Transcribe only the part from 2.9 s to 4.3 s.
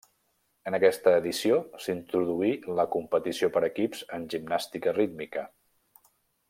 competició per equips en